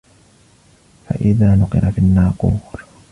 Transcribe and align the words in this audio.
فَإِذَا 1.07 1.55
نُقِرَ 1.55 1.91
فِي 1.91 1.97
النَّاقُورِ 1.99 2.85